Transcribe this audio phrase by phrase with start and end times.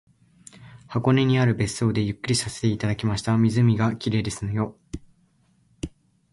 [0.87, 3.37] 箱根にある別荘でゆっくりさせていただきました。
[3.37, 4.75] 湖が綺麗ですのよ